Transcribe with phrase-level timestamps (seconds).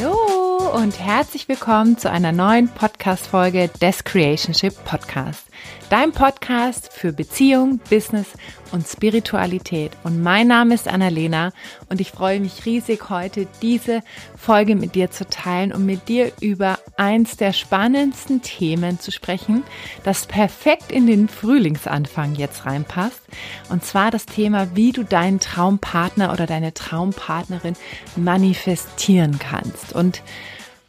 [0.00, 5.46] Hallo und herzlich willkommen zu einer neuen Podcast-Folge des Creationship Podcast.
[5.90, 8.28] Dein Podcast für Beziehung, Business
[8.72, 9.92] und Spiritualität.
[10.02, 11.52] Und mein Name ist Annalena
[11.90, 14.02] und ich freue mich riesig, heute diese
[14.36, 19.64] Folge mit dir zu teilen und mit dir über eins der spannendsten Themen zu sprechen,
[20.04, 23.22] das perfekt in den Frühlingsanfang jetzt reinpasst.
[23.70, 27.74] Und zwar das Thema, wie du deinen Traumpartner oder deine Traumpartnerin
[28.16, 29.94] manifestieren kannst.
[29.94, 30.22] Und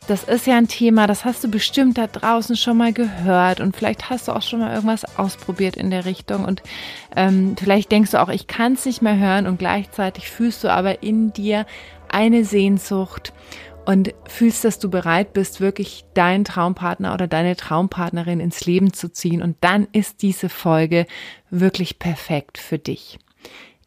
[0.08, 3.78] das ist ja ein Thema, das hast du bestimmt da draußen schon mal gehört und
[3.78, 6.62] vielleicht hast du auch schon mal irgendwas ausprobiert in der Richtung und
[7.16, 10.70] ähm, vielleicht denkst du auch, ich kann es nicht mehr hören und gleichzeitig fühlst du
[10.70, 11.66] aber in dir
[12.10, 13.32] eine Sehnsucht
[13.86, 19.12] und fühlst, dass du bereit bist, wirklich deinen Traumpartner oder deine Traumpartnerin ins Leben zu
[19.12, 21.06] ziehen und dann ist diese Folge
[21.50, 23.20] wirklich perfekt für dich.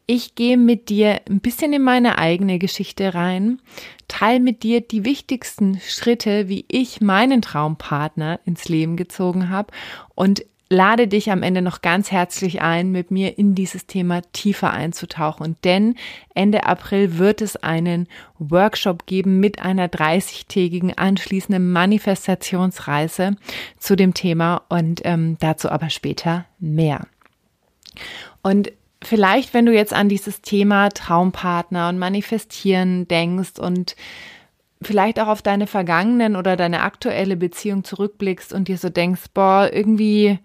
[0.07, 3.59] Ich gehe mit dir ein bisschen in meine eigene Geschichte rein,
[4.07, 9.73] teile mit dir die wichtigsten Schritte, wie ich meinen Traumpartner ins Leben gezogen habe
[10.13, 14.71] und lade dich am Ende noch ganz herzlich ein, mit mir in dieses Thema tiefer
[14.71, 15.55] einzutauchen.
[15.63, 15.95] Denn
[16.33, 18.07] Ende April wird es einen
[18.39, 23.37] Workshop geben mit einer 30-tägigen anschließenden Manifestationsreise
[23.77, 27.05] zu dem Thema und ähm, dazu aber später mehr.
[28.41, 28.71] Und
[29.03, 33.95] vielleicht, wenn du jetzt an dieses Thema Traumpartner und Manifestieren denkst und
[34.81, 39.69] vielleicht auch auf deine vergangenen oder deine aktuelle Beziehung zurückblickst und dir so denkst, boah,
[39.71, 40.39] irgendwie,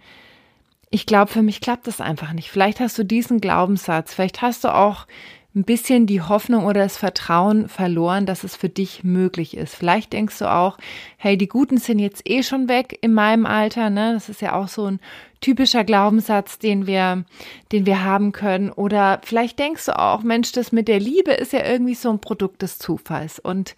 [0.91, 2.51] ich glaube, für mich klappt das einfach nicht.
[2.51, 5.07] Vielleicht hast du diesen Glaubenssatz, vielleicht hast du auch
[5.55, 9.75] ein bisschen die Hoffnung oder das Vertrauen verloren, dass es für dich möglich ist.
[9.75, 10.79] Vielleicht denkst du auch,
[11.17, 14.13] hey, die Guten sind jetzt eh schon weg in meinem Alter, ne?
[14.13, 15.01] Das ist ja auch so ein
[15.41, 17.25] typischer Glaubenssatz, den wir,
[17.73, 18.71] den wir haben können.
[18.71, 22.21] Oder vielleicht denkst du auch, Mensch, das mit der Liebe ist ja irgendwie so ein
[22.21, 23.41] Produkt des Zufalls.
[23.41, 23.75] Und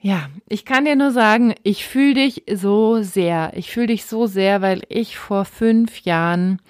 [0.00, 3.52] ja, ich kann dir nur sagen, ich fühle dich so sehr.
[3.54, 6.60] Ich fühle dich so sehr, weil ich vor fünf Jahren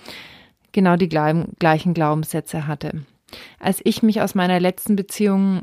[0.73, 3.05] genau die gleichen Glaubenssätze hatte.
[3.61, 5.63] Als ich mich aus meiner letzten Beziehung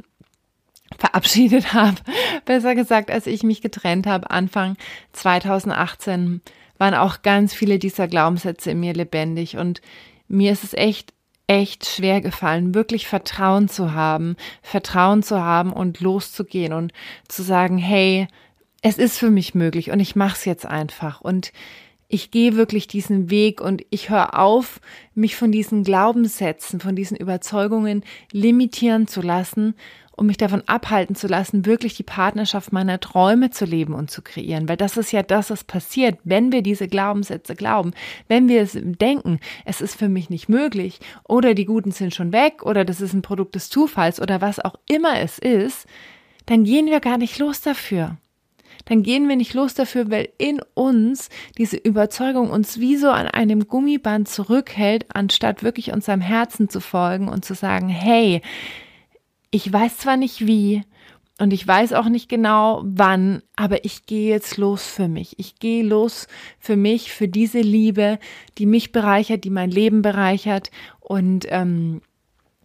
[0.98, 1.98] verabschiedet habe,
[2.46, 4.78] besser gesagt, als ich mich getrennt habe, Anfang
[5.12, 6.42] 2018,
[6.78, 9.82] waren auch ganz viele dieser Glaubenssätze in mir lebendig und
[10.30, 11.14] mir ist es echt
[11.48, 16.92] echt schwer gefallen, wirklich Vertrauen zu haben, Vertrauen zu haben und loszugehen und
[17.28, 18.28] zu sagen, hey,
[18.82, 21.22] es ist für mich möglich und ich mache es jetzt einfach.
[21.22, 21.52] Und
[22.10, 24.80] ich gehe wirklich diesen Weg und ich höre auf,
[25.14, 29.76] mich von diesen Glaubenssätzen, von diesen Überzeugungen limitieren zu lassen
[30.18, 34.22] um mich davon abhalten zu lassen, wirklich die Partnerschaft meiner Träume zu leben und zu
[34.22, 34.68] kreieren.
[34.68, 37.92] Weil das ist ja das, was passiert, wenn wir diese Glaubenssätze glauben.
[38.28, 42.34] Wenn wir es denken, es ist für mich nicht möglich oder die Guten sind schon
[42.34, 45.86] weg oder das ist ein Produkt des Zufalls oder was auch immer es ist,
[46.48, 48.18] dann gehen wir gar nicht los dafür
[48.86, 53.28] dann gehen wir nicht los dafür, weil in uns diese Überzeugung uns wie so an
[53.28, 58.42] einem Gummiband zurückhält, anstatt wirklich unserem Herzen zu folgen und zu sagen, hey,
[59.52, 60.84] ich weiß zwar nicht wie
[61.40, 65.38] und ich weiß auch nicht genau wann, aber ich gehe jetzt los für mich.
[65.38, 66.28] Ich gehe los
[66.60, 68.20] für mich, für diese Liebe,
[68.58, 72.02] die mich bereichert, die mein Leben bereichert und ähm,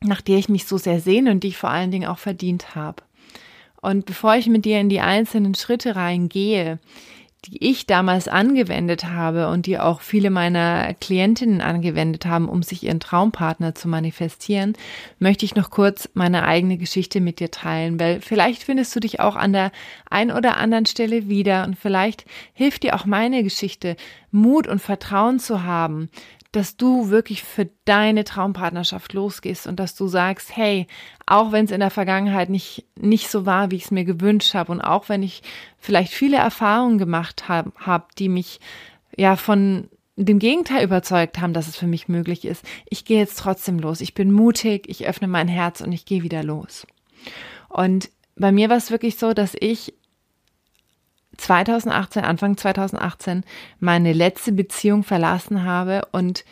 [0.01, 2.75] nach der ich mich so sehr sehne und die ich vor allen Dingen auch verdient
[2.75, 3.03] habe.
[3.81, 6.79] Und bevor ich mit dir in die einzelnen Schritte reingehe,
[7.45, 12.85] die ich damals angewendet habe und die auch viele meiner Klientinnen angewendet haben, um sich
[12.85, 14.75] ihren Traumpartner zu manifestieren,
[15.19, 19.19] möchte ich noch kurz meine eigene Geschichte mit dir teilen, weil vielleicht findest du dich
[19.19, 19.73] auch an der
[20.09, 23.97] ein oder anderen Stelle wieder und vielleicht hilft dir auch meine Geschichte,
[24.31, 26.11] Mut und Vertrauen zu haben,
[26.53, 30.87] dass du wirklich für deine Traumpartnerschaft losgehst und dass du sagst, hey,
[31.27, 34.55] auch wenn es in der Vergangenheit nicht, nicht so war, wie ich es mir gewünscht
[34.55, 35.43] habe und auch wenn ich
[35.79, 38.61] vielleicht viele Erfahrungen gemacht habe, hab, die mich
[39.17, 43.39] ja von dem Gegenteil überzeugt haben, dass es für mich möglich ist, ich gehe jetzt
[43.39, 44.03] trotzdem los.
[44.03, 46.87] Ich bin mutig, ich öffne mein Herz und ich gehe wieder los.
[47.71, 49.95] Und bei mir war es wirklich so, dass ich
[51.43, 53.45] 2018, Anfang 2018,
[53.81, 56.45] meine letzte Beziehung verlassen habe und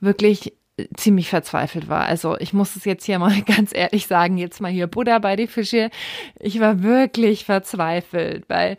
[0.00, 0.52] wirklich
[0.96, 2.06] ziemlich verzweifelt war.
[2.06, 5.36] Also ich muss es jetzt hier mal ganz ehrlich sagen, jetzt mal hier Buddha bei
[5.36, 5.90] die Fische.
[6.38, 8.76] Ich war wirklich verzweifelt, weil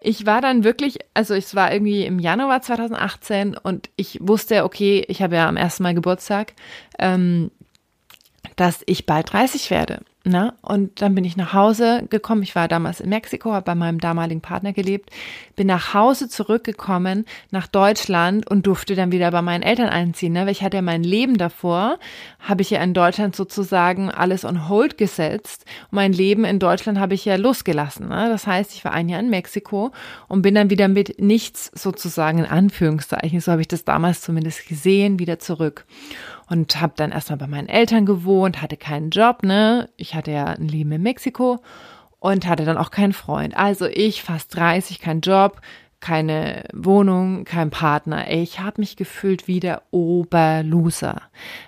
[0.00, 5.04] ich war dann wirklich, also es war irgendwie im Januar 2018 und ich wusste, okay,
[5.08, 6.54] ich habe ja am ersten Mal Geburtstag,
[6.98, 7.50] ähm,
[8.56, 10.00] dass ich bald 30 werde.
[10.28, 12.42] Na, und dann bin ich nach Hause gekommen.
[12.42, 15.10] Ich war damals in Mexiko, habe bei meinem damaligen Partner gelebt,
[15.54, 20.32] bin nach Hause zurückgekommen nach Deutschland und durfte dann wieder bei meinen Eltern einziehen.
[20.32, 20.40] Ne?
[20.40, 22.00] Weil ich hatte ja mein Leben davor,
[22.40, 25.64] habe ich ja in Deutschland sozusagen alles on hold gesetzt.
[25.92, 28.08] Und mein Leben in Deutschland habe ich ja losgelassen.
[28.08, 28.28] Ne?
[28.28, 29.92] Das heißt, ich war ein Jahr in Mexiko
[30.26, 34.66] und bin dann wieder mit nichts sozusagen in Anführungszeichen, so habe ich das damals zumindest
[34.66, 35.84] gesehen, wieder zurück
[36.48, 39.88] und habe dann erstmal bei meinen Eltern gewohnt, hatte keinen Job, ne?
[39.96, 41.60] Ich hatte ja ein Leben in Mexiko
[42.18, 43.56] und hatte dann auch keinen Freund.
[43.56, 45.60] Also ich fast 30, kein Job,
[46.00, 48.30] keine Wohnung, kein Partner.
[48.30, 51.22] Ich habe mich gefühlt wie der Oberloser,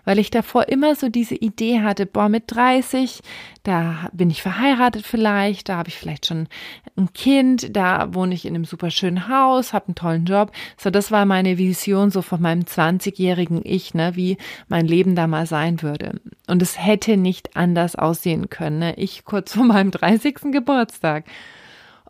[0.05, 3.21] weil ich davor immer so diese Idee hatte, boah, mit 30,
[3.63, 6.49] da bin ich verheiratet vielleicht, da habe ich vielleicht schon
[6.97, 10.53] ein Kind, da wohne ich in einem super schönen Haus, habe einen tollen Job.
[10.77, 14.37] So, das war meine Vision so von meinem 20-jährigen Ich, ne, wie
[14.69, 16.21] mein Leben da mal sein würde.
[16.47, 18.79] Und es hätte nicht anders aussehen können.
[18.79, 18.95] Ne?
[18.97, 20.53] Ich kurz vor meinem 30.
[20.53, 21.25] Geburtstag.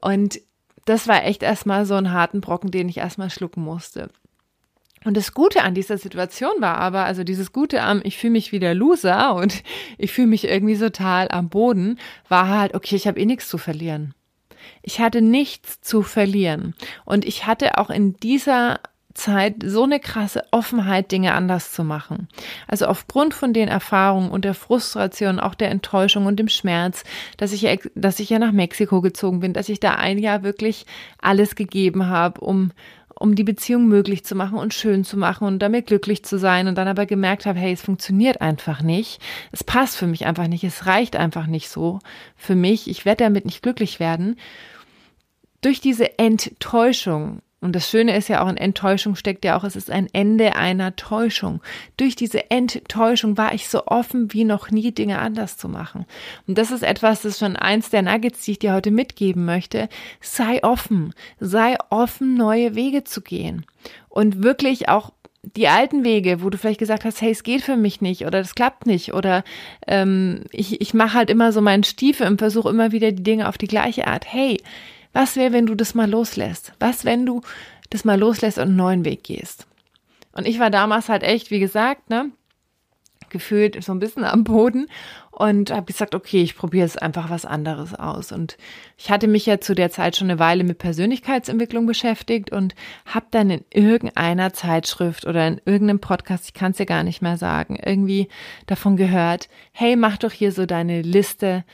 [0.00, 0.40] Und
[0.88, 4.10] das war echt erstmal so ein harten Brocken, den ich erstmal schlucken musste.
[5.04, 8.50] Und das Gute an dieser Situation war aber, also dieses Gute am, ich fühle mich
[8.52, 9.62] wie der Loser und
[9.98, 11.98] ich fühle mich irgendwie total am Boden,
[12.28, 14.14] war halt, okay, ich habe eh nichts zu verlieren.
[14.82, 16.74] Ich hatte nichts zu verlieren.
[17.04, 18.80] Und ich hatte auch in dieser
[19.18, 22.28] Zeit so eine krasse Offenheit, Dinge anders zu machen.
[22.66, 27.04] Also aufgrund von den Erfahrungen und der Frustration, auch der Enttäuschung und dem Schmerz,
[27.36, 30.42] dass ich ja, dass ich ja nach Mexiko gezogen bin, dass ich da ein Jahr
[30.42, 30.86] wirklich
[31.20, 32.70] alles gegeben habe, um
[33.20, 36.68] um die Beziehung möglich zu machen und schön zu machen und damit glücklich zu sein
[36.68, 39.20] und dann aber gemerkt habe, hey, es funktioniert einfach nicht.
[39.50, 40.62] Es passt für mich einfach nicht.
[40.62, 41.98] Es reicht einfach nicht so
[42.36, 42.88] für mich.
[42.88, 44.36] Ich werde damit nicht glücklich werden.
[45.62, 49.74] Durch diese Enttäuschung und das Schöne ist ja auch in Enttäuschung steckt ja auch, es
[49.74, 51.60] ist ein Ende einer Täuschung.
[51.96, 56.06] Durch diese Enttäuschung war ich so offen wie noch nie, Dinge anders zu machen.
[56.46, 59.44] Und das ist etwas, das ist schon eins der Nuggets, die ich dir heute mitgeben
[59.44, 59.88] möchte.
[60.20, 61.12] Sei offen.
[61.40, 63.66] Sei offen, neue Wege zu gehen.
[64.08, 65.12] Und wirklich auch
[65.42, 68.38] die alten Wege, wo du vielleicht gesagt hast, hey, es geht für mich nicht oder
[68.38, 69.44] das klappt nicht oder
[69.86, 73.48] ähm, ich, ich mache halt immer so meinen Stiefel und versuche immer wieder die Dinge
[73.48, 74.30] auf die gleiche Art.
[74.30, 74.58] Hey,
[75.18, 76.74] was wäre, wenn du das mal loslässt?
[76.78, 77.40] Was, wenn du
[77.90, 79.66] das mal loslässt und einen neuen Weg gehst?
[80.30, 82.30] Und ich war damals halt echt, wie gesagt, ne,
[83.28, 84.86] gefühlt so ein bisschen am Boden
[85.32, 88.30] und habe gesagt, okay, ich probiere jetzt einfach was anderes aus.
[88.30, 88.58] Und
[88.96, 93.26] ich hatte mich ja zu der Zeit schon eine Weile mit Persönlichkeitsentwicklung beschäftigt und habe
[93.32, 97.38] dann in irgendeiner Zeitschrift oder in irgendeinem Podcast, ich kann es dir gar nicht mehr
[97.38, 98.28] sagen, irgendwie
[98.66, 101.64] davon gehört, hey, mach doch hier so deine Liste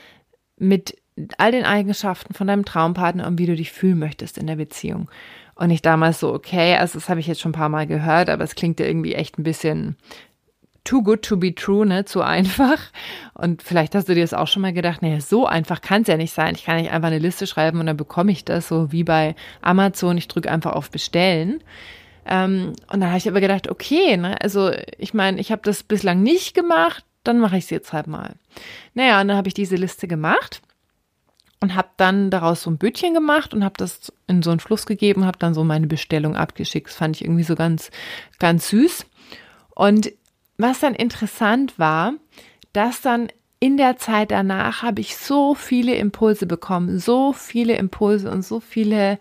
[0.57, 0.97] mit
[1.37, 5.09] all den Eigenschaften von deinem Traumpartner und wie du dich fühlen möchtest in der Beziehung.
[5.55, 8.29] Und ich damals so, okay, also das habe ich jetzt schon ein paar Mal gehört,
[8.29, 9.95] aber es klingt ja irgendwie echt ein bisschen
[10.83, 12.77] too good to be true, ne, zu einfach.
[13.33, 16.09] Und vielleicht hast du dir das auch schon mal gedacht, nee, so einfach kann es
[16.09, 16.55] ja nicht sein.
[16.55, 19.35] Ich kann nicht einfach eine Liste schreiben und dann bekomme ich das, so wie bei
[19.61, 21.63] Amazon, ich drücke einfach auf Bestellen.
[22.25, 25.83] Ähm, und dann habe ich aber gedacht, okay, ne, also ich meine, ich habe das
[25.83, 28.35] bislang nicht gemacht, dann mache ich es jetzt halt mal.
[28.93, 30.61] Naja, und dann habe ich diese Liste gemacht
[31.65, 34.85] und habe dann daraus so ein Bötchen gemacht und habe das in so einen Fluss
[34.85, 36.89] gegeben, habe dann so meine Bestellung abgeschickt.
[36.89, 37.89] Das fand ich irgendwie so ganz,
[38.37, 39.07] ganz süß.
[39.73, 40.11] Und
[40.59, 42.13] was dann interessant war,
[42.71, 43.29] dass dann
[43.59, 48.59] in der Zeit danach habe ich so viele Impulse bekommen, so viele Impulse und so
[48.59, 49.17] viele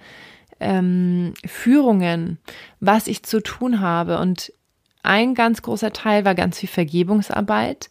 [0.61, 2.37] ähm, Führungen,
[2.79, 4.19] was ich zu tun habe.
[4.19, 4.53] Und
[5.03, 7.89] ein ganz großer Teil war ganz viel Vergebungsarbeit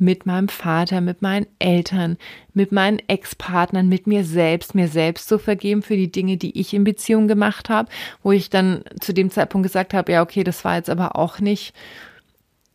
[0.00, 2.16] mit meinem Vater, mit meinen Eltern,
[2.54, 6.72] mit meinen Ex-Partnern, mit mir selbst, mir selbst zu vergeben für die Dinge, die ich
[6.72, 7.90] in Beziehung gemacht habe,
[8.22, 11.38] wo ich dann zu dem Zeitpunkt gesagt habe, ja, okay, das war jetzt aber auch
[11.38, 11.74] nicht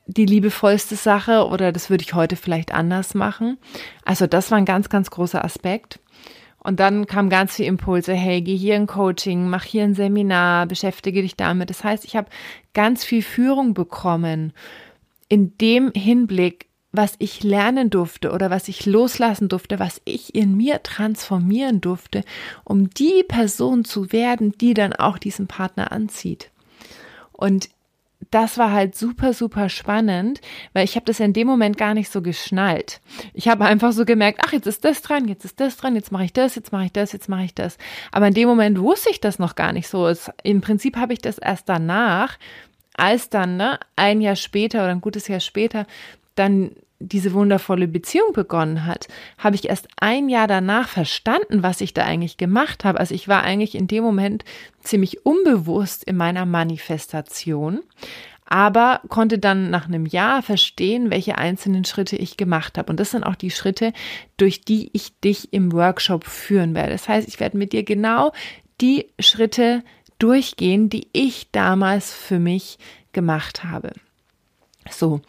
[0.08, 3.58] die liebevollste Sache oder das würde ich heute vielleicht anders machen.
[4.04, 6.00] Also das war ein ganz, ganz großer Aspekt.
[6.60, 10.66] Und dann kam ganz viel Impulse, hey, geh hier ein Coaching, mach hier ein Seminar,
[10.66, 11.70] beschäftige dich damit.
[11.70, 12.28] Das heißt, ich habe
[12.74, 14.52] ganz viel Führung bekommen
[15.30, 16.68] in dem Hinblick,
[16.98, 22.24] was ich lernen durfte oder was ich loslassen durfte, was ich in mir transformieren durfte,
[22.64, 26.52] um die Person zu werden, die dann auch diesen Partner anzieht.
[27.32, 27.70] Und
[28.32, 30.42] das war halt super, super spannend,
[30.74, 33.02] weil ich habe das in dem Moment gar nicht so geschnallt.
[33.34, 36.12] Ich habe einfach so gemerkt, ach, jetzt ist das dran, jetzt ist das dran, jetzt
[36.12, 37.78] mache ich das, jetzt mache ich das, jetzt mache ich das.
[38.12, 40.08] Aber in dem Moment wusste ich das noch gar nicht so.
[40.08, 42.38] Es, Im Prinzip habe ich das erst danach,
[42.96, 45.86] als dann, ne, ein Jahr später oder ein gutes Jahr später,
[46.36, 46.72] dann
[47.08, 49.08] diese wundervolle Beziehung begonnen hat,
[49.38, 53.00] habe ich erst ein Jahr danach verstanden, was ich da eigentlich gemacht habe.
[53.00, 54.44] Also ich war eigentlich in dem Moment
[54.82, 57.82] ziemlich unbewusst in meiner Manifestation.
[58.46, 62.92] aber konnte dann nach einem Jahr verstehen, welche einzelnen Schritte ich gemacht habe.
[62.92, 63.92] Und das sind auch die Schritte,
[64.38, 66.92] durch die ich dich im Workshop führen werde.
[66.92, 68.32] Das heißt, ich werde mit dir genau
[68.82, 69.84] die Schritte
[70.20, 72.78] durchgehen, die ich damals für mich
[73.14, 73.94] gemacht habe.
[74.90, 75.22] So.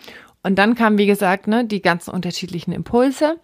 [0.46, 3.40] Und dann kamen, wie gesagt, ne, die ganzen unterschiedlichen Impulse.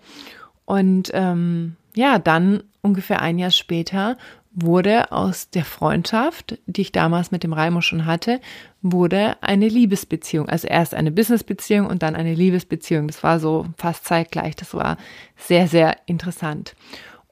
[0.64, 4.16] Und ähm, ja, dann ungefähr ein Jahr später
[4.52, 8.40] wurde aus der Freundschaft, die ich damals mit dem Raimo schon hatte,
[8.82, 10.48] wurde eine Liebesbeziehung.
[10.48, 13.08] Also erst eine Businessbeziehung und dann eine Liebesbeziehung.
[13.08, 14.54] Das war so fast zeitgleich.
[14.54, 14.96] Das war
[15.36, 16.76] sehr, sehr interessant.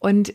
[0.01, 0.35] Und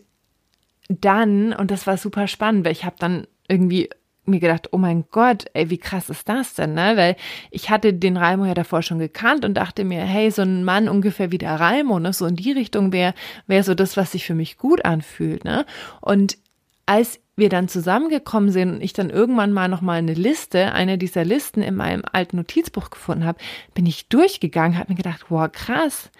[0.87, 3.89] dann, und das war super spannend, weil ich habe dann irgendwie
[4.27, 6.93] mir gedacht, oh mein Gott, ey, wie krass ist das denn, ne?
[6.95, 7.15] Weil
[7.51, 10.89] ich hatte den Raimo ja davor schon gekannt und dachte mir, hey, so ein Mann
[10.89, 13.13] ungefähr wie der Raimo, ne, so in die Richtung wäre
[13.47, 15.65] wäre so das, was sich für mich gut anfühlt, ne?
[16.01, 16.37] Und
[16.85, 20.97] als wir dann zusammengekommen sind und ich dann irgendwann mal noch mal eine Liste, eine
[20.97, 23.39] dieser Listen in meinem alten Notizbuch gefunden habe,
[23.73, 26.11] bin ich durchgegangen, habe mir gedacht, wow, krass.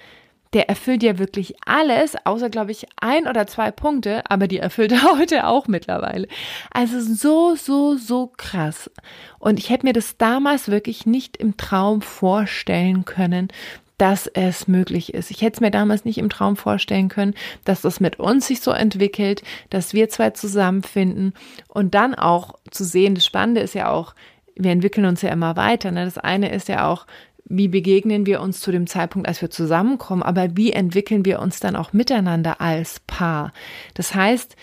[0.55, 4.93] Der erfüllt ja wirklich alles, außer glaube ich ein oder zwei Punkte, aber die erfüllt
[4.93, 6.29] er heute auch mittlerweile.
[6.71, 8.89] Also so, so, so krass.
[9.37, 13.49] Und ich hätte mir das damals wirklich nicht im Traum vorstellen können,
[13.97, 15.29] dass es möglich ist.
[15.29, 17.33] Ich hätte es mir damals nicht im Traum vorstellen können,
[17.65, 21.33] dass das mit uns sich so entwickelt, dass wir zwei zusammenfinden
[21.67, 24.15] und dann auch zu sehen, das Spannende ist ja auch,
[24.55, 25.91] wir entwickeln uns ja immer weiter.
[25.91, 26.05] Ne?
[26.05, 27.05] Das eine ist ja auch,
[27.45, 31.59] wie begegnen wir uns zu dem Zeitpunkt, als wir zusammenkommen, aber wie entwickeln wir uns
[31.59, 33.53] dann auch miteinander als Paar?
[33.93, 34.55] Das heißt,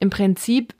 [0.00, 0.74] im Prinzip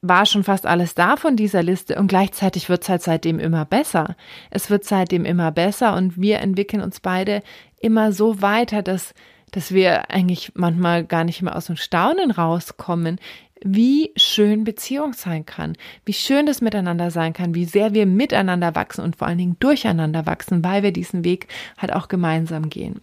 [0.00, 3.64] war schon fast alles da von dieser Liste und gleichzeitig wird es halt seitdem immer
[3.64, 4.16] besser.
[4.50, 7.42] Es wird seitdem immer besser und wir entwickeln uns beide
[7.80, 9.14] immer so weiter, dass,
[9.52, 13.18] dass wir eigentlich manchmal gar nicht mehr aus dem Staunen rauskommen,
[13.64, 18.74] wie schön Beziehung sein kann, wie schön das miteinander sein kann, wie sehr wir miteinander
[18.74, 21.46] wachsen und vor allen Dingen durcheinander wachsen, weil wir diesen Weg
[21.78, 23.00] halt auch gemeinsam gehen.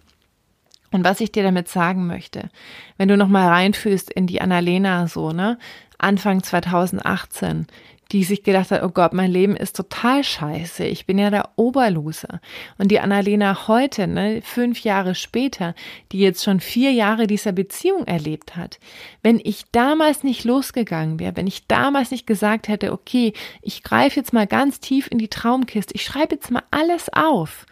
[0.91, 2.49] Und was ich dir damit sagen möchte,
[2.97, 5.57] wenn du nochmal reinfühlst in die Annalena so, ne,
[5.97, 7.67] Anfang 2018,
[8.11, 10.83] die sich gedacht hat, oh Gott, mein Leben ist total scheiße.
[10.85, 12.41] Ich bin ja der Oberloser.
[12.77, 15.75] Und die Annalena heute, ne, fünf Jahre später,
[16.11, 18.79] die jetzt schon vier Jahre dieser Beziehung erlebt hat.
[19.21, 24.19] Wenn ich damals nicht losgegangen wäre, wenn ich damals nicht gesagt hätte, okay, ich greife
[24.19, 27.65] jetzt mal ganz tief in die Traumkiste, ich schreibe jetzt mal alles auf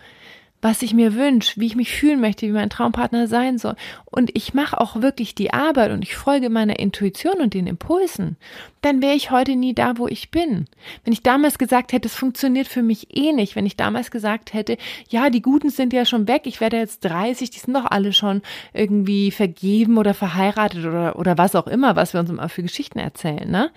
[0.62, 3.76] was ich mir wünsche, wie ich mich fühlen möchte, wie mein Traumpartner sein soll.
[4.06, 8.38] Und ich mache auch wirklich die Arbeit und ich folge meiner Intuition und den Impulsen,
[8.82, 10.66] dann wäre ich heute nie da, wo ich bin.
[11.04, 14.54] Wenn ich damals gesagt hätte, es funktioniert für mich eh nicht, wenn ich damals gesagt
[14.54, 14.78] hätte,
[15.10, 18.12] ja, die Guten sind ja schon weg, ich werde jetzt 30, die sind doch alle
[18.14, 18.42] schon
[18.74, 23.00] irgendwie vergeben oder verheiratet oder, oder was auch immer, was wir uns immer für Geschichten
[23.00, 23.72] erzählen, ne?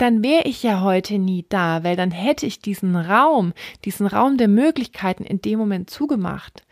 [0.00, 3.52] Dann wäre ich ja heute nie da, weil dann hätte ich diesen Raum,
[3.84, 6.64] diesen Raum der Möglichkeiten in dem Moment zugemacht.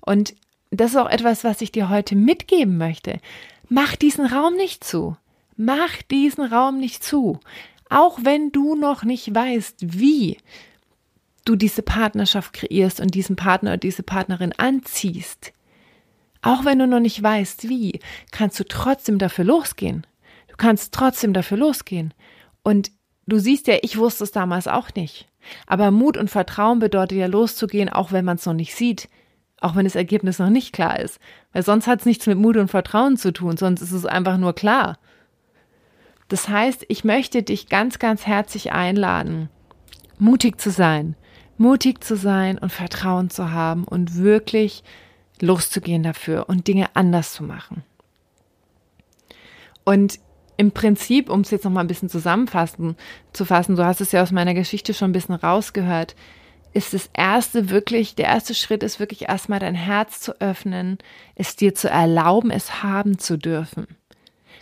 [0.00, 0.34] Und
[0.72, 3.20] das ist auch etwas, was ich dir heute mitgeben möchte.
[3.68, 5.16] Mach diesen Raum nicht zu.
[5.56, 7.38] Mach diesen Raum nicht zu.
[7.88, 10.38] Auch wenn du noch nicht weißt, wie
[11.44, 15.52] du diese Partnerschaft kreierst und diesen Partner oder diese Partnerin anziehst.
[16.40, 18.00] Auch wenn du noch nicht weißt, wie,
[18.32, 20.04] kannst du trotzdem dafür losgehen.
[20.48, 22.12] Du kannst trotzdem dafür losgehen.
[22.62, 22.90] Und
[23.26, 25.28] du siehst ja, ich wusste es damals auch nicht.
[25.66, 29.08] Aber Mut und Vertrauen bedeutet ja loszugehen, auch wenn man es noch nicht sieht,
[29.60, 31.18] auch wenn das Ergebnis noch nicht klar ist.
[31.52, 34.36] Weil sonst hat es nichts mit Mut und Vertrauen zu tun, sonst ist es einfach
[34.36, 34.98] nur klar.
[36.28, 39.48] Das heißt, ich möchte dich ganz, ganz herzlich einladen,
[40.18, 41.16] mutig zu sein,
[41.58, 44.82] mutig zu sein und Vertrauen zu haben und wirklich
[45.40, 47.84] loszugehen dafür und Dinge anders zu machen.
[49.84, 50.20] Und
[50.56, 52.96] im Prinzip, um es jetzt noch mal ein bisschen zusammenfassen
[53.32, 56.14] zu fassen, du hast es ja aus meiner Geschichte schon ein bisschen rausgehört,
[56.74, 60.98] ist das erste wirklich, der erste Schritt ist wirklich erstmal dein Herz zu öffnen,
[61.34, 63.86] es dir zu erlauben, es haben zu dürfen.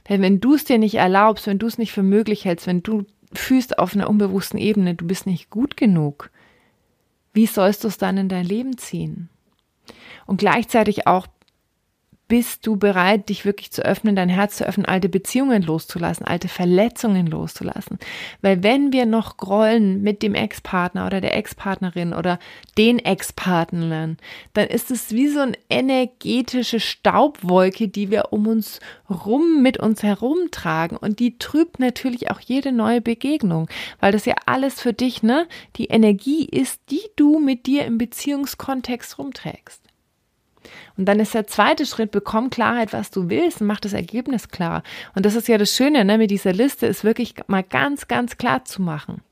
[0.08, 2.82] Denn wenn du es dir nicht erlaubst, wenn du es nicht für möglich hältst, wenn
[2.82, 6.30] du fühlst auf einer unbewussten Ebene, du bist nicht gut genug,
[7.32, 9.28] wie sollst du es dann in dein Leben ziehen?
[10.26, 11.28] Und gleichzeitig auch
[12.30, 16.46] bist du bereit, dich wirklich zu öffnen, dein Herz zu öffnen, alte Beziehungen loszulassen, alte
[16.46, 17.98] Verletzungen loszulassen?
[18.40, 22.38] Weil wenn wir noch grollen mit dem Ex-Partner oder der Ex-Partnerin oder
[22.78, 24.16] den Ex-Partnern,
[24.52, 28.78] dann ist es wie so eine energetische Staubwolke, die wir um uns
[29.10, 33.68] rum mit uns herumtragen und die trübt natürlich auch jede neue Begegnung,
[33.98, 37.98] weil das ja alles für dich, ne, die Energie ist, die du mit dir im
[37.98, 39.89] Beziehungskontext rumträgst.
[40.96, 44.48] Und dann ist der zweite Schritt, bekomm Klarheit, was du willst und mach das Ergebnis
[44.48, 44.82] klar.
[45.14, 48.36] Und das ist ja das Schöne ne, mit dieser Liste, ist wirklich mal ganz, ganz
[48.36, 49.22] klar zu machen.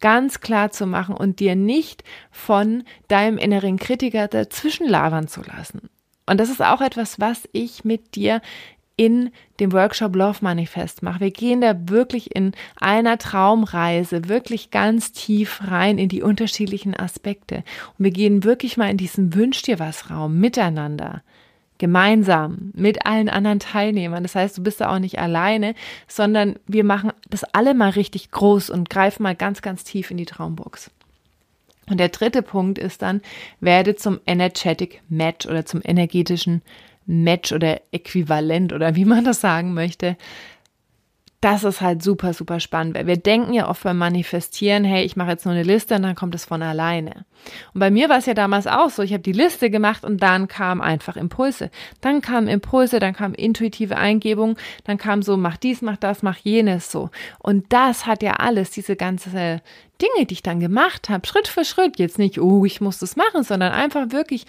[0.00, 5.90] ganz klar zu machen und dir nicht von deinem inneren Kritiker dazwischen labern zu lassen.
[6.26, 8.40] Und das ist auch etwas, was ich mit dir
[8.98, 11.20] in dem Workshop Love Manifest mache.
[11.20, 17.62] Wir gehen da wirklich in einer Traumreise wirklich ganz tief rein in die unterschiedlichen Aspekte.
[17.96, 21.22] Und wir gehen wirklich mal in diesen Wünsch dir was Raum miteinander.
[21.78, 24.24] Gemeinsam mit allen anderen Teilnehmern.
[24.24, 25.76] Das heißt, du bist da auch nicht alleine,
[26.08, 30.16] sondern wir machen das alle mal richtig groß und greifen mal ganz, ganz tief in
[30.16, 30.90] die Traumbox.
[31.88, 33.22] Und der dritte Punkt ist dann,
[33.60, 39.74] werde zum Energetic Match oder zum energetischen Match oder Äquivalent oder wie man das sagen
[39.74, 40.16] möchte.
[41.40, 45.14] Das ist halt super, super spannend, weil wir denken ja oft beim Manifestieren, hey, ich
[45.14, 47.26] mache jetzt nur eine Liste und dann kommt es von alleine.
[47.72, 50.20] Und bei mir war es ja damals auch so, ich habe die Liste gemacht und
[50.20, 51.70] dann kamen einfach Impulse.
[52.00, 56.38] Dann kamen Impulse, dann kam intuitive Eingebung, dann kam so, mach dies, mach das, mach
[56.38, 57.08] jenes so.
[57.38, 59.62] Und das hat ja alles, diese ganze
[60.02, 63.14] Dinge, die ich dann gemacht habe, Schritt für Schritt, jetzt nicht, oh, ich muss das
[63.14, 64.44] machen, sondern einfach wirklich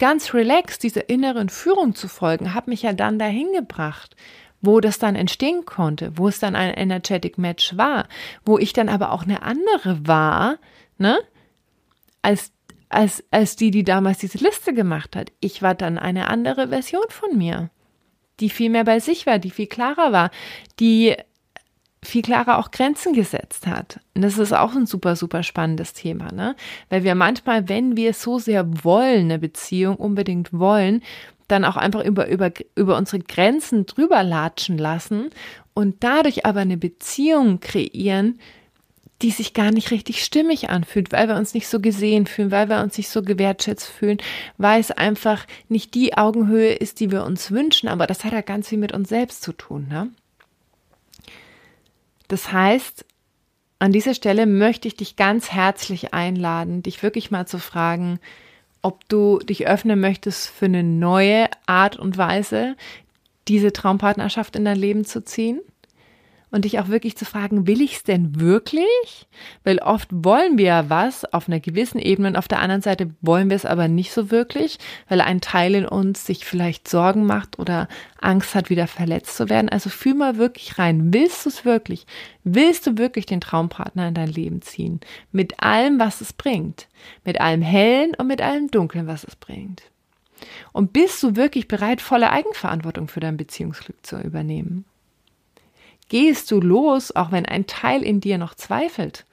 [0.00, 4.16] ganz relaxed dieser inneren Führung zu folgen, hat mich ja dann dahin gebracht,
[4.60, 8.08] wo das dann entstehen konnte, wo es dann ein energetic Match war,
[8.44, 10.58] wo ich dann aber auch eine andere war,
[10.98, 11.18] ne,
[12.22, 12.52] als
[12.88, 15.30] als als die, die damals diese Liste gemacht hat.
[15.38, 17.70] Ich war dann eine andere Version von mir,
[18.40, 20.30] die viel mehr bei sich war, die viel klarer war,
[20.80, 21.14] die
[22.02, 24.00] viel klarer auch Grenzen gesetzt hat.
[24.14, 26.56] Und das ist auch ein super, super spannendes Thema, ne?
[26.88, 31.02] Weil wir manchmal, wenn wir so sehr wollen, eine Beziehung unbedingt wollen,
[31.48, 35.30] dann auch einfach über, über, über unsere Grenzen drüber latschen lassen
[35.74, 38.38] und dadurch aber eine Beziehung kreieren,
[39.22, 42.70] die sich gar nicht richtig stimmig anfühlt, weil wir uns nicht so gesehen fühlen, weil
[42.70, 44.18] wir uns nicht so gewertschätzt fühlen,
[44.56, 47.88] weil es einfach nicht die Augenhöhe ist, die wir uns wünschen.
[47.88, 50.10] Aber das hat ja ganz viel mit uns selbst zu tun, ne?
[52.30, 53.04] Das heißt,
[53.80, 58.20] an dieser Stelle möchte ich dich ganz herzlich einladen, dich wirklich mal zu fragen,
[58.82, 62.76] ob du dich öffnen möchtest für eine neue Art und Weise,
[63.48, 65.60] diese Traumpartnerschaft in dein Leben zu ziehen
[66.50, 68.86] und dich auch wirklich zu fragen, will ich es denn wirklich?
[69.64, 73.10] Weil oft wollen wir ja was auf einer gewissen Ebene und auf der anderen Seite
[73.20, 77.24] wollen wir es aber nicht so wirklich, weil ein Teil in uns sich vielleicht Sorgen
[77.24, 77.88] macht oder
[78.20, 79.68] Angst hat, wieder verletzt zu werden.
[79.68, 81.12] Also fühl mal wirklich rein.
[81.14, 82.06] Willst du es wirklich?
[82.44, 85.00] Willst du wirklich den Traumpartner in dein Leben ziehen?
[85.32, 86.88] Mit allem, was es bringt.
[87.24, 89.82] Mit allem Hellen und mit allem Dunklen, was es bringt.
[90.72, 94.84] Und bist du wirklich bereit, volle Eigenverantwortung für dein Beziehungsglück zu übernehmen?
[96.10, 99.24] Gehst du los, auch wenn ein Teil in dir noch zweifelt.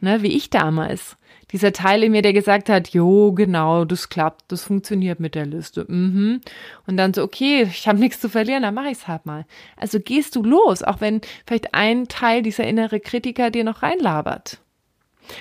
[0.00, 1.16] Ne, wie ich damals.
[1.50, 5.46] Dieser Teil in mir, der gesagt hat, jo, genau, das klappt, das funktioniert mit der
[5.46, 5.86] Liste.
[5.88, 6.40] Mhm.
[6.86, 9.44] Und dann so, okay, ich habe nichts zu verlieren, dann mache ich's halt mal.
[9.76, 14.60] Also gehst du los, auch wenn vielleicht ein Teil dieser innere Kritiker dir noch reinlabert.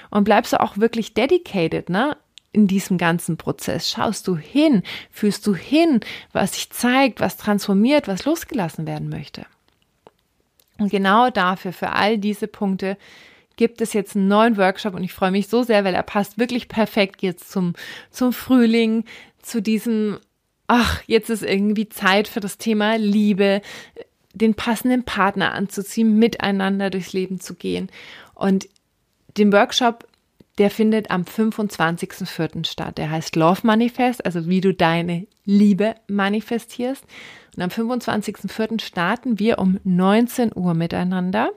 [0.10, 2.18] Und bleibst du auch wirklich dedicated, ne?
[2.52, 4.82] In diesem ganzen Prozess schaust du hin,
[5.12, 6.00] fühlst du hin,
[6.32, 9.46] was sich zeigt, was transformiert, was losgelassen werden möchte.
[10.80, 12.98] Und genau dafür, für all diese Punkte,
[13.56, 16.38] gibt es jetzt einen neuen Workshop und ich freue mich so sehr, weil er passt
[16.38, 17.74] wirklich perfekt jetzt zum,
[18.12, 19.04] zum Frühling,
[19.42, 20.20] zu diesem,
[20.68, 23.62] ach, jetzt ist irgendwie Zeit für das Thema Liebe,
[24.34, 27.90] den passenden Partner anzuziehen, miteinander durchs Leben zu gehen.
[28.36, 28.70] Und
[29.38, 30.08] den Workshop,
[30.60, 32.66] der findet am 25.04.
[32.66, 32.98] statt.
[33.00, 37.04] Der heißt Love Manifest, also wie du deine Liebe manifestierst.
[37.58, 38.80] Und am 25.04.
[38.80, 41.50] starten wir um 19 Uhr miteinander.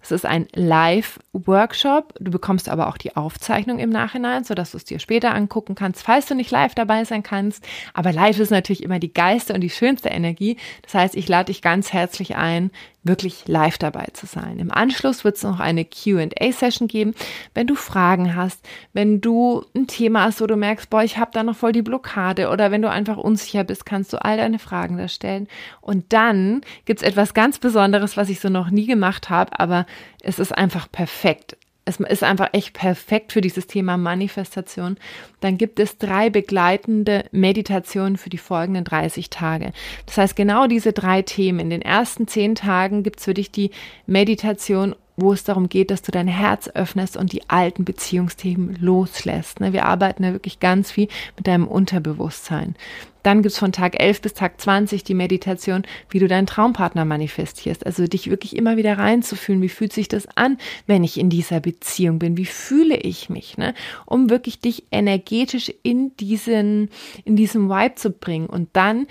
[0.00, 2.14] Es ist ein Live-Workshop.
[2.20, 6.04] Du bekommst aber auch die Aufzeichnung im Nachhinein, sodass du es dir später angucken kannst,
[6.04, 7.66] falls du nicht live dabei sein kannst.
[7.94, 10.56] Aber live ist natürlich immer die geilste und die schönste Energie.
[10.82, 12.70] Das heißt, ich lade dich ganz herzlich ein,
[13.02, 14.58] wirklich live dabei zu sein.
[14.58, 17.14] Im Anschluss wird es noch eine QA-Session geben.
[17.54, 21.30] Wenn du Fragen hast, wenn du ein Thema hast, wo du merkst, boah, ich habe
[21.32, 24.58] da noch voll die Blockade oder wenn du einfach unsicher bist, kannst du all deine
[24.58, 25.48] Fragen da stellen.
[25.80, 29.86] Und dann gibt's etwas ganz Besonderes, was ich so noch nie gemacht habe, aber
[30.22, 34.96] es ist einfach perfekt es ist einfach echt perfekt für dieses Thema Manifestation.
[35.40, 39.72] Dann gibt es drei begleitende Meditationen für die folgenden 30 Tage.
[40.06, 41.60] Das heißt, genau diese drei Themen.
[41.60, 43.70] In den ersten zehn Tagen gibt es für dich die
[44.06, 49.60] Meditation wo es darum geht, dass du dein Herz öffnest und die alten Beziehungsthemen loslässt.
[49.60, 49.72] Ne?
[49.72, 52.74] Wir arbeiten ja wirklich ganz viel mit deinem Unterbewusstsein.
[53.22, 57.84] Dann gibt's von Tag 11 bis Tag 20 die Meditation, wie du deinen Traumpartner manifestierst.
[57.84, 60.56] Also dich wirklich immer wieder reinzufühlen, wie fühlt sich das an,
[60.86, 62.36] wenn ich in dieser Beziehung bin?
[62.36, 63.58] Wie fühle ich mich?
[63.58, 63.74] Ne?
[64.06, 66.88] Um wirklich dich energetisch in diesen,
[67.24, 68.46] in diesen Vibe zu bringen.
[68.46, 69.06] Und dann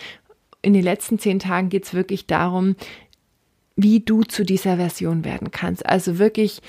[0.62, 2.76] in den letzten zehn Tagen geht's wirklich darum,
[3.84, 5.86] wie du zu dieser Version werden kannst.
[5.86, 6.62] Also wirklich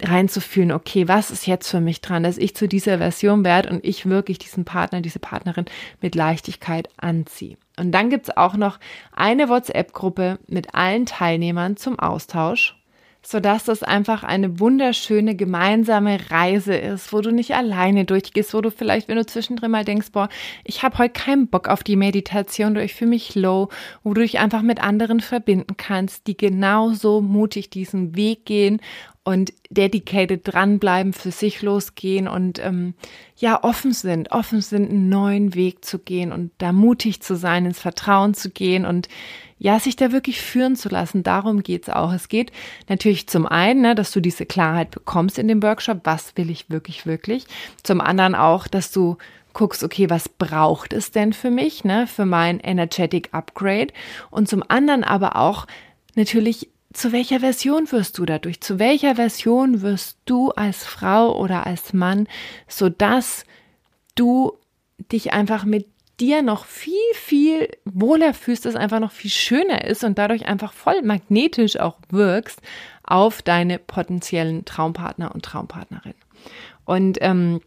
[0.00, 3.84] reinzufühlen, okay, was ist jetzt für mich dran, dass ich zu dieser Version werde und
[3.84, 5.66] ich wirklich diesen Partner, diese Partnerin
[6.00, 7.56] mit Leichtigkeit anziehe.
[7.78, 8.78] Und dann gibt's auch noch
[9.12, 12.76] eine WhatsApp-Gruppe mit allen Teilnehmern zum Austausch
[13.24, 18.70] sodass das einfach eine wunderschöne gemeinsame Reise ist, wo du nicht alleine durchgehst, wo du
[18.70, 20.28] vielleicht, wenn du zwischendrin mal denkst, boah,
[20.64, 23.68] ich habe heute keinen Bock auf die Meditation oder ich fühle mich low,
[24.02, 28.80] wo du dich einfach mit anderen verbinden kannst, die genauso mutig diesen Weg gehen
[29.24, 32.94] und dedicated dranbleiben, für sich losgehen und ähm,
[33.36, 37.66] ja offen sind, offen sind, einen neuen Weg zu gehen und da mutig zu sein,
[37.66, 39.08] ins Vertrauen zu gehen und
[39.58, 41.22] ja, sich da wirklich führen zu lassen.
[41.22, 42.12] Darum geht's auch.
[42.12, 42.50] Es geht
[42.88, 46.68] natürlich zum einen, ne, dass du diese Klarheit bekommst in dem Workshop, was will ich
[46.68, 47.46] wirklich, wirklich.
[47.84, 49.18] Zum anderen auch, dass du
[49.52, 53.92] guckst, okay, was braucht es denn für mich, ne, für mein Energetic Upgrade?
[54.30, 55.68] Und zum anderen aber auch
[56.16, 58.60] natürlich, zu welcher Version wirst du dadurch?
[58.60, 62.28] Zu welcher Version wirst du als Frau oder als Mann,
[62.68, 63.44] so dass
[64.14, 64.58] du
[65.10, 65.86] dich einfach mit
[66.20, 70.72] dir noch viel, viel wohler fühlst, es einfach noch viel schöner ist und dadurch einfach
[70.72, 72.60] voll magnetisch auch wirkst
[73.02, 76.14] auf deine potenziellen Traumpartner und Traumpartnerin.
[76.84, 77.60] Und ähm,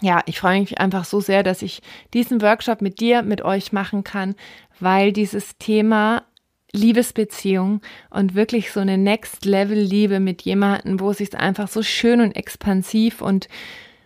[0.00, 1.80] ja, ich freue mich einfach so sehr, dass ich
[2.12, 4.34] diesen Workshop mit dir, mit euch machen kann,
[4.80, 6.24] weil dieses Thema
[6.72, 12.32] Liebesbeziehung und wirklich so eine Next-Level-Liebe mit jemandem, wo es sich einfach so schön und
[12.32, 13.48] expansiv und,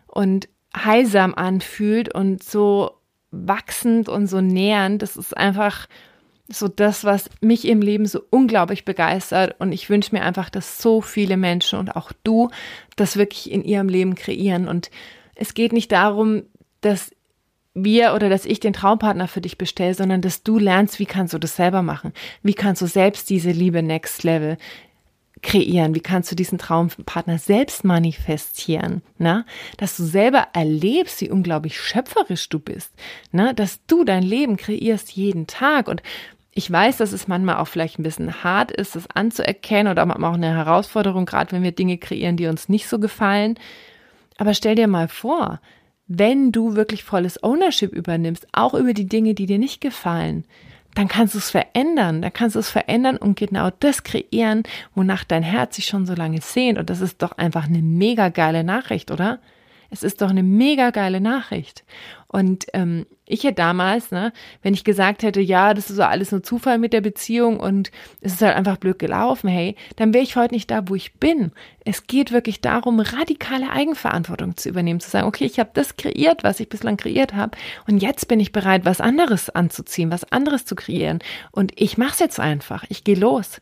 [0.07, 2.92] und heilsam anfühlt und so
[3.31, 5.03] wachsend und so nähernd.
[5.03, 5.88] Das ist einfach
[6.49, 9.57] so das, was mich im Leben so unglaublich begeistert.
[9.59, 12.51] Und ich wünsche mir einfach, dass so viele Menschen und auch du
[12.96, 14.68] das wirklich in ihrem Leben kreieren.
[14.68, 14.90] Und
[15.35, 16.42] es geht nicht darum,
[16.81, 17.12] dass
[17.74, 21.35] wir oder dass ich den Traumpartner für dich bestelle, sondern dass du lernst, wie kannst
[21.35, 22.12] du das selber machen?
[22.42, 24.56] Wie kannst du selbst diese Liebe Next Level
[25.42, 25.94] kreieren?
[25.94, 29.02] Wie kannst du diesen Traumpartner selbst manifestieren?
[29.18, 29.44] Ne?
[29.76, 32.92] Dass du selber erlebst, wie unglaublich schöpferisch du bist.
[33.30, 33.54] Ne?
[33.54, 35.87] Dass du dein Leben kreierst jeden Tag.
[35.87, 36.02] Und
[36.52, 40.33] ich weiß, dass es manchmal auch vielleicht ein bisschen hart ist, das anzuerkennen oder manchmal
[40.33, 43.56] auch eine Herausforderung, gerade wenn wir Dinge kreieren, die uns nicht so gefallen.
[44.38, 45.61] Aber stell dir mal vor,
[46.12, 50.44] wenn du wirklich volles Ownership übernimmst, auch über die Dinge, die dir nicht gefallen,
[50.96, 52.20] dann kannst du es verändern.
[52.20, 54.64] Dann kannst du es verändern und genau das kreieren,
[54.96, 56.79] wonach dein Herz sich schon so lange sehnt.
[56.79, 59.38] Und das ist doch einfach eine mega geile Nachricht, oder?
[59.90, 61.85] Es ist doch eine mega geile Nachricht.
[62.29, 66.31] Und ähm, ich hätte damals, ne, wenn ich gesagt hätte, ja, das ist so alles
[66.31, 70.22] nur Zufall mit der Beziehung und es ist halt einfach blöd gelaufen, hey, dann wäre
[70.22, 71.50] ich heute nicht da, wo ich bin.
[71.85, 76.44] Es geht wirklich darum, radikale Eigenverantwortung zu übernehmen, zu sagen, okay, ich habe das kreiert,
[76.44, 80.64] was ich bislang kreiert habe und jetzt bin ich bereit, was anderes anzuziehen, was anderes
[80.64, 81.18] zu kreieren
[81.50, 82.85] und ich mache es jetzt einfach.
[82.88, 83.61] Ich gehe los.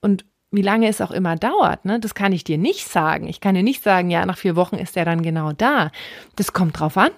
[0.00, 0.24] Und
[0.54, 3.28] wie lange es auch immer dauert, ne, das kann ich dir nicht sagen.
[3.28, 5.90] Ich kann dir nicht sagen, ja, nach vier Wochen ist er dann genau da.
[6.36, 7.10] Das kommt drauf an.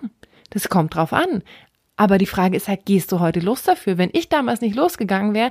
[0.50, 1.42] Das kommt drauf an.
[1.96, 3.98] Aber die Frage ist halt, gehst du heute los dafür?
[3.98, 5.50] Wenn ich damals nicht losgegangen wäre,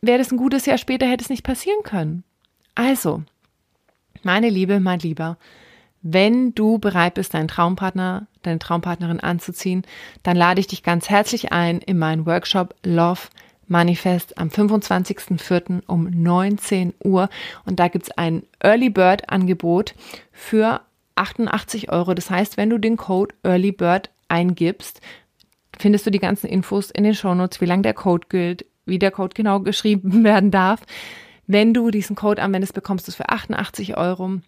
[0.00, 2.24] wäre das ein gutes Jahr später, hätte es nicht passieren können.
[2.74, 3.22] Also,
[4.22, 5.38] meine Liebe, mein Lieber,
[6.02, 9.82] wenn du bereit bist, deinen Traumpartner, deine Traumpartnerin anzuziehen,
[10.22, 13.22] dann lade ich dich ganz herzlich ein in meinen Workshop Love
[13.68, 15.82] Manifest am 25.04.
[15.86, 17.28] um 19 Uhr.
[17.64, 19.94] Und da gibt's ein Early Bird Angebot
[20.32, 20.80] für
[21.14, 22.14] 88 Euro.
[22.14, 25.00] Das heißt, wenn du den Code Early Bird eingibst,
[25.78, 29.10] findest du die ganzen Infos in den Shownotes, wie lange der Code gilt, wie der
[29.10, 30.80] Code genau geschrieben werden darf.
[31.50, 34.40] Wenn du diesen Code anwendest, bekommst du es für 88 Euro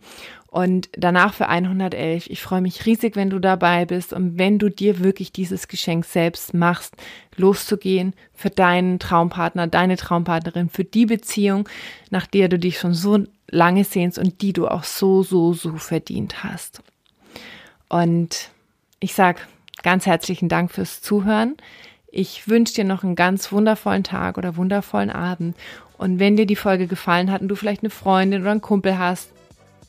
[0.48, 2.28] und danach für 111.
[2.28, 6.04] Ich freue mich riesig, wenn du dabei bist und wenn du dir wirklich dieses Geschenk
[6.04, 6.94] selbst machst,
[7.36, 11.66] loszugehen für deinen Traumpartner, deine Traumpartnerin, für die Beziehung,
[12.10, 15.78] nach der du dich schon so lange sehnst und die du auch so, so, so
[15.78, 16.82] verdient hast.
[17.88, 18.50] Und
[19.00, 19.48] ich sag
[19.82, 21.56] ganz herzlichen Dank fürs Zuhören.
[22.12, 25.56] Ich wünsche dir noch einen ganz wundervollen Tag oder wundervollen Abend.
[26.00, 28.98] Und wenn dir die Folge gefallen hat und du vielleicht eine Freundin oder einen Kumpel
[28.98, 29.28] hast,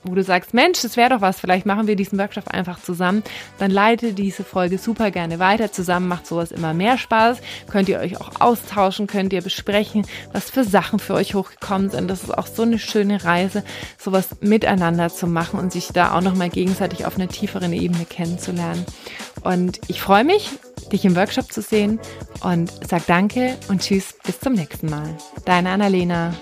[0.03, 3.23] wo du sagst, Mensch, das wäre doch was, vielleicht machen wir diesen Workshop einfach zusammen,
[3.59, 5.71] dann leite diese Folge super gerne weiter.
[5.71, 7.37] Zusammen macht sowas immer mehr Spaß.
[7.69, 12.09] Könnt ihr euch auch austauschen, könnt ihr besprechen, was für Sachen für euch hochgekommen sind.
[12.09, 13.63] Das ist auch so eine schöne Reise,
[13.97, 18.85] sowas miteinander zu machen und sich da auch nochmal gegenseitig auf einer tieferen Ebene kennenzulernen.
[19.43, 20.49] Und ich freue mich,
[20.91, 21.99] dich im Workshop zu sehen
[22.41, 25.17] und sag danke und tschüss, bis zum nächsten Mal.
[25.45, 26.33] Deine Annalena.